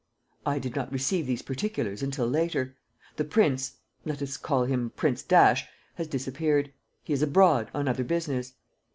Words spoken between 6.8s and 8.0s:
He is abroad, on